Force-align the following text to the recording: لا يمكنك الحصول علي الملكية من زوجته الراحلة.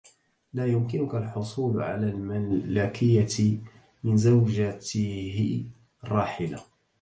لا 0.53 0.65
يمكنك 0.65 1.15
الحصول 1.15 1.81
علي 1.81 2.09
الملكية 2.09 3.57
من 4.03 4.17
زوجته 4.17 5.65
الراحلة. 6.03 6.63